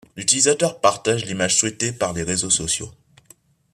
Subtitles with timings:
[0.17, 2.91] L'utilisateur partage l'image souhaitée par les réseaux sociaux.